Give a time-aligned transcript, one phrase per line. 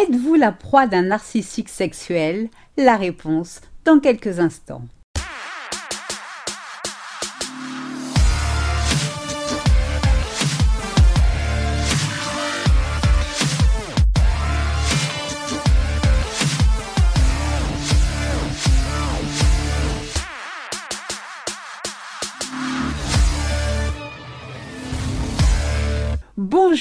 [0.00, 2.48] Êtes-vous la proie d'un narcissique sexuel?
[2.78, 4.84] La réponse dans quelques instants.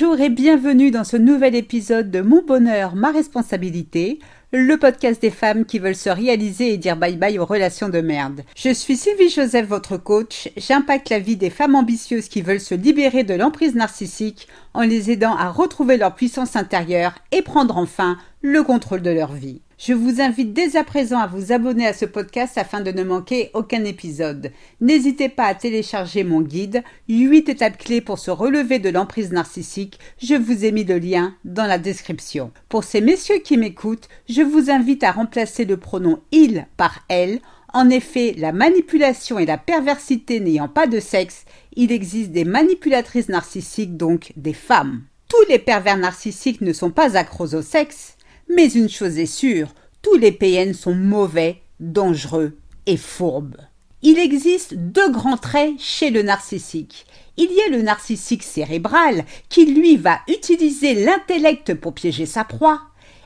[0.00, 4.20] Bonjour et bienvenue dans ce nouvel épisode de Mon bonheur, ma responsabilité,
[4.52, 8.00] le podcast des femmes qui veulent se réaliser et dire bye bye aux relations de
[8.00, 8.42] merde.
[8.56, 10.50] Je suis Sylvie Joseph, votre coach.
[10.56, 15.10] J'impacte la vie des femmes ambitieuses qui veulent se libérer de l'emprise narcissique en les
[15.10, 19.62] aidant à retrouver leur puissance intérieure et prendre enfin le contrôle de leur vie.
[19.78, 23.04] Je vous invite dès à présent à vous abonner à ce podcast afin de ne
[23.04, 24.50] manquer aucun épisode.
[24.80, 30.00] N'hésitez pas à télécharger mon guide 8 étapes clés pour se relever de l'emprise narcissique.
[30.20, 32.50] Je vous ai mis le lien dans la description.
[32.68, 37.38] Pour ces messieurs qui m'écoutent, je vous invite à remplacer le pronom il par elle.
[37.72, 41.44] En effet, la manipulation et la perversité n'ayant pas de sexe,
[41.76, 45.02] il existe des manipulatrices narcissiques, donc des femmes.
[45.28, 48.16] Tous les pervers narcissiques ne sont pas accros au sexe,
[48.48, 49.68] mais une chose est sûre,
[50.02, 53.56] tous les PN sont mauvais, dangereux et fourbes.
[54.02, 57.06] Il existe deux grands traits chez le narcissique.
[57.36, 62.80] Il y a le narcissique cérébral qui lui va utiliser l'intellect pour piéger sa proie.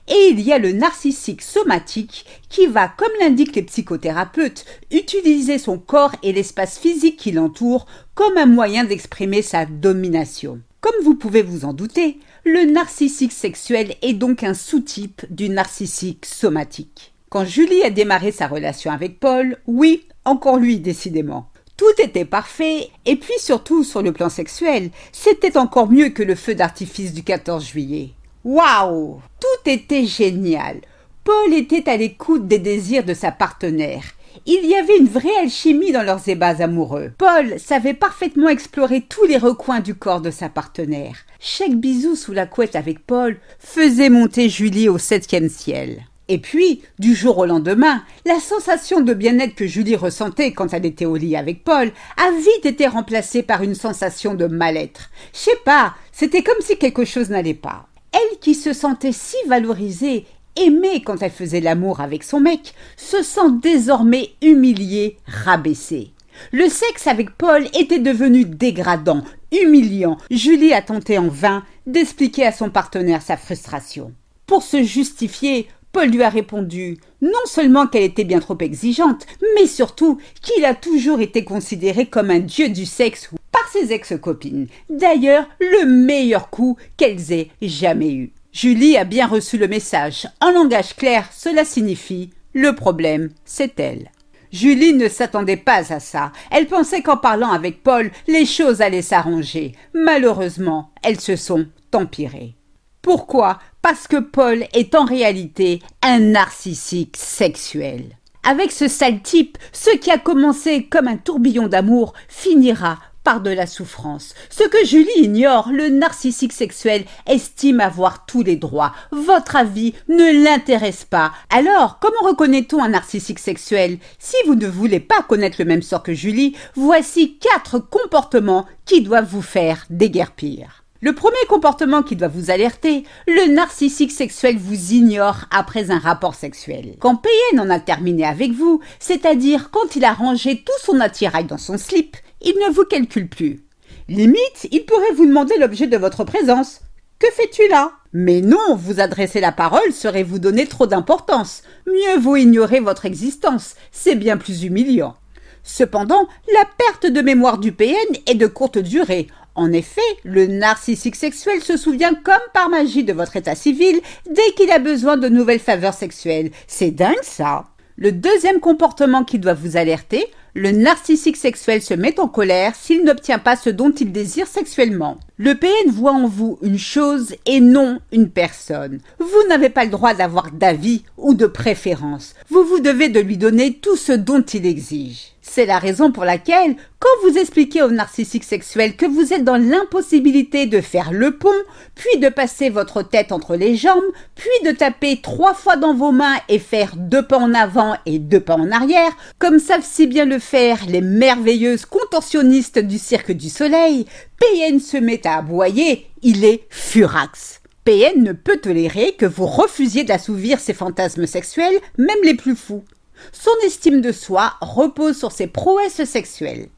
[0.09, 5.79] Et il y a le narcissique somatique qui va, comme l'indiquent les psychothérapeutes, utiliser son
[5.79, 10.61] corps et l'espace physique qui l'entoure comme un moyen d'exprimer sa domination.
[10.81, 16.27] Comme vous pouvez vous en douter, le narcissique sexuel est donc un sous-type du narcissique
[16.27, 17.13] somatique.
[17.29, 21.49] Quand Julie a démarré sa relation avec Paul, oui, encore lui décidément.
[21.77, 26.35] Tout était parfait, et puis surtout sur le plan sexuel, c'était encore mieux que le
[26.35, 28.11] feu d'artifice du 14 juillet.
[28.45, 30.81] Waouh Tout était génial.
[31.25, 34.03] Paul était à l'écoute des désirs de sa partenaire.
[34.47, 37.13] Il y avait une vraie alchimie dans leurs ébats amoureux.
[37.19, 41.17] Paul savait parfaitement explorer tous les recoins du corps de sa partenaire.
[41.41, 46.05] Chaque bisou sous la couette avec Paul faisait monter Julie au septième ciel.
[46.29, 50.87] Et puis, du jour au lendemain, la sensation de bien-être que Julie ressentait quand elle
[50.87, 55.11] était au lit avec Paul a vite été remplacée par une sensation de mal-être.
[55.35, 57.87] Je sais pas, c'était comme si quelque chose n'allait pas.
[58.13, 60.27] Elle qui se sentait si valorisée
[60.57, 66.13] aimée quand elle faisait l'amour avec son mec, se sent désormais humiliée, rabaissée.
[66.51, 70.17] Le sexe avec Paul était devenu dégradant, humiliant.
[70.31, 74.13] Julie a tenté en vain d'expliquer à son partenaire sa frustration.
[74.47, 79.67] Pour se justifier, Paul lui a répondu non seulement qu'elle était bien trop exigeante, mais
[79.67, 84.69] surtout qu'il a toujours été considéré comme un dieu du sexe par ses ex-copines.
[84.89, 88.33] D'ailleurs, le meilleur coup qu'elles aient jamais eu.
[88.53, 90.29] Julie a bien reçu le message.
[90.43, 94.11] En langage clair, cela signifie le problème, c'est elle.
[94.53, 96.33] Julie ne s'attendait pas à ça.
[96.51, 99.73] Elle pensait qu'en parlant avec Paul, les choses allaient s'arranger.
[99.95, 102.55] Malheureusement, elles se sont empirées.
[103.01, 103.59] Pourquoi?
[103.81, 108.05] Parce que Paul est en réalité un narcissique sexuel.
[108.45, 113.51] Avec ce sale type, ce qui a commencé comme un tourbillon d'amour finira par de
[113.51, 114.35] la souffrance.
[114.51, 118.93] Ce que Julie ignore, le narcissique sexuel estime avoir tous les droits.
[119.11, 121.33] Votre avis ne l'intéresse pas.
[121.51, 123.99] Alors, comment reconnaît-on un narcissique sexuel?
[124.19, 129.03] Si vous ne voulez pas connaître le même sort que Julie, voici quatre comportements qui
[129.03, 130.83] doivent vous faire déguerpir.
[131.05, 136.37] Le premier comportement qui doit vous alerter, le narcissique sexuel vous ignore après un rapport
[136.37, 136.95] sexuel.
[137.01, 141.45] Quand PN en a terminé avec vous, c'est-à-dire quand il a rangé tout son attirail
[141.45, 143.61] dans son slip, il ne vous calcule plus.
[144.09, 146.81] Limite, il pourrait vous demander l'objet de votre présence.
[147.19, 147.93] Que fais-tu là?
[148.13, 151.63] Mais non, vous adresser la parole serait vous donner trop d'importance.
[151.87, 155.15] Mieux vaut ignorer votre existence, c'est bien plus humiliant.
[155.63, 157.95] Cependant, la perte de mémoire du PN
[158.27, 159.29] est de courte durée.
[159.55, 164.53] En effet, le narcissique sexuel se souvient comme par magie de votre état civil dès
[164.57, 166.51] qu'il a besoin de nouvelles faveurs sexuelles.
[166.67, 167.67] C'est dingue ça.
[167.97, 173.05] Le deuxième comportement qui doit vous alerter, le narcissique sexuel se met en colère s'il
[173.05, 175.19] n'obtient pas ce dont il désire sexuellement.
[175.39, 179.01] Le PN voit en vous une chose et non une personne.
[179.19, 182.35] Vous n'avez pas le droit d'avoir d'avis ou de préférence.
[182.51, 185.32] Vous vous devez de lui donner tout ce dont il exige.
[185.45, 189.57] C'est la raison pour laquelle, quand vous expliquez au narcissique sexuel que vous êtes dans
[189.57, 191.51] l'impossibilité de faire le pont,
[191.97, 194.05] puis de passer votre tête entre les jambes,
[194.37, 198.21] puis de taper trois fois dans vos mains et faire deux pas en avant et
[198.21, 199.11] deux pas en arrière,
[199.41, 204.07] comme savent si bien le faire les merveilleuses contorsionnistes du Cirque du Soleil,
[204.39, 207.61] PN se met à aboyer, il est furax.
[207.85, 212.85] PN ne peut tolérer que vous refusiez d'assouvir ses fantasmes sexuels, même les plus fous.
[213.31, 216.69] Son estime de soi repose sur ses prouesses sexuelles.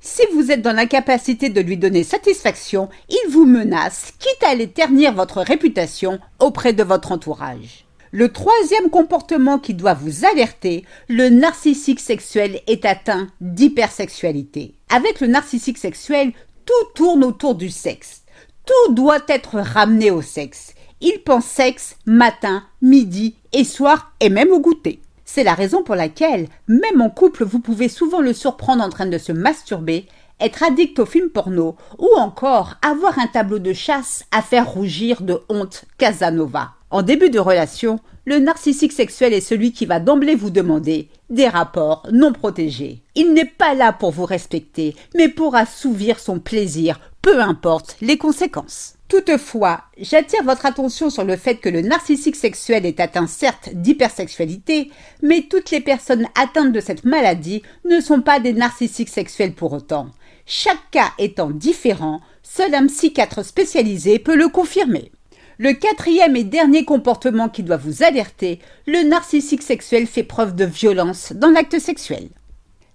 [0.00, 4.68] Si vous êtes dans l'incapacité de lui donner satisfaction, il vous menace, quitte à aller
[4.68, 7.84] ternir votre réputation auprès de votre entourage.
[8.12, 14.74] Le troisième comportement qui doit vous alerter, le narcissique sexuel est atteint d'hypersexualité.
[14.88, 16.32] Avec le narcissique sexuel,
[16.66, 18.22] tout tourne autour du sexe.
[18.66, 20.74] Tout doit être ramené au sexe.
[21.00, 25.00] Il pense sexe matin, midi et soir et même au goûter.
[25.32, 29.06] C'est la raison pour laquelle, même en couple, vous pouvez souvent le surprendre en train
[29.06, 30.08] de se masturber,
[30.40, 35.22] être addict aux films porno ou encore avoir un tableau de chasse à faire rougir
[35.22, 36.72] de honte Casanova.
[36.90, 41.46] En début de relation, le narcissique sexuel est celui qui va d'emblée vous demander des
[41.46, 43.04] rapports non protégés.
[43.14, 48.16] Il n'est pas là pour vous respecter, mais pour assouvir son plaisir, peu importe les
[48.16, 48.94] conséquences.
[49.08, 54.90] Toutefois, j'attire votre attention sur le fait que le narcissique sexuel est atteint certes d'hypersexualité,
[55.22, 59.72] mais toutes les personnes atteintes de cette maladie ne sont pas des narcissiques sexuels pour
[59.72, 60.06] autant.
[60.46, 65.10] Chaque cas étant différent, seul un psychiatre spécialisé peut le confirmer.
[65.58, 70.64] Le quatrième et dernier comportement qui doit vous alerter, le narcissique sexuel fait preuve de
[70.64, 72.28] violence dans l'acte sexuel.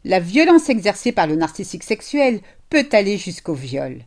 [0.04, 2.40] La violence exercée par le narcissique sexuel
[2.70, 4.02] peut aller jusqu'au viol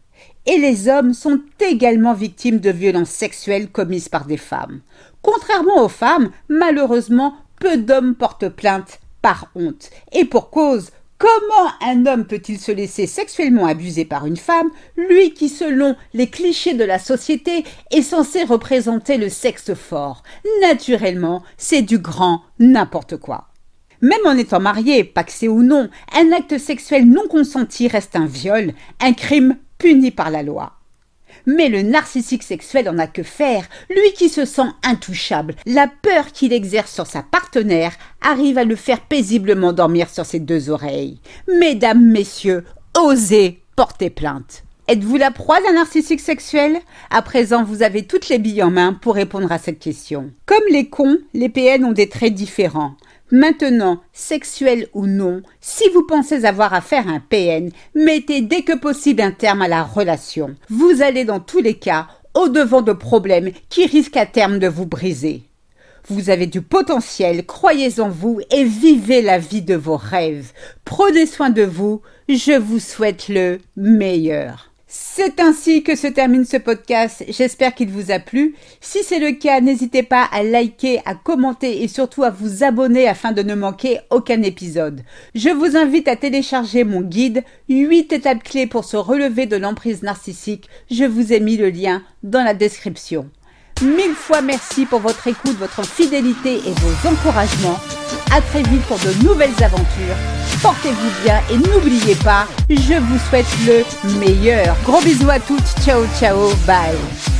[0.49, 4.81] et les hommes sont également victimes de violences sexuelles commises par des femmes.
[5.23, 9.91] Contrairement aux femmes, malheureusement, peu d'hommes portent plainte par honte.
[10.12, 10.91] Et pour cause,
[11.21, 16.31] Comment un homme peut-il se laisser sexuellement abuser par une femme, lui qui, selon les
[16.31, 20.23] clichés de la société, est censé représenter le sexe fort?
[20.62, 23.49] Naturellement, c'est du grand n'importe quoi.
[24.00, 28.73] Même en étant marié, paxé ou non, un acte sexuel non consenti reste un viol,
[29.00, 30.73] un crime puni par la loi.
[31.47, 35.55] Mais le narcissique sexuel en a que faire, lui qui se sent intouchable.
[35.67, 40.41] La peur qu'il exerce sur sa partenaire arrive à le faire paisiblement dormir sur ses
[40.41, 41.21] deux oreilles.
[41.61, 42.65] Mesdames, messieurs,
[42.99, 44.65] osez porter plainte.
[44.89, 46.79] Êtes-vous la proie d'un narcissique sexuel?
[47.11, 50.31] À présent, vous avez toutes les billes en main pour répondre à cette question.
[50.47, 52.97] Comme les cons, les PN ont des traits différents.
[53.31, 58.77] Maintenant, sexuel ou non, si vous pensez avoir affaire à un PN, mettez dès que
[58.77, 60.55] possible un terme à la relation.
[60.71, 64.87] Vous allez dans tous les cas au-devant de problèmes qui risquent à terme de vous
[64.87, 65.43] briser.
[66.09, 70.53] Vous avez du potentiel, croyez en vous et vivez la vie de vos rêves.
[70.87, 72.01] Prenez soin de vous,
[72.31, 74.68] je vous souhaite le meilleur.
[74.90, 77.23] C'est ainsi que se termine ce podcast.
[77.29, 78.55] J'espère qu'il vous a plu.
[78.81, 83.06] Si c'est le cas, n'hésitez pas à liker, à commenter et surtout à vous abonner
[83.06, 85.02] afin de ne manquer aucun épisode.
[85.35, 90.02] Je vous invite à télécharger mon guide 8 étapes clés pour se relever de l'emprise
[90.02, 90.70] narcissique.
[90.90, 93.29] Je vous ai mis le lien dans la description.
[93.82, 97.79] Mille fois merci pour votre écoute, votre fidélité et vos encouragements.
[98.32, 100.38] À très vite pour de nouvelles aventures.
[100.63, 103.85] Portez-vous bien et n'oubliez pas, je vous souhaite le
[104.19, 104.77] meilleur.
[104.85, 105.65] Gros bisous à toutes.
[105.85, 107.38] Ciao, ciao, bye.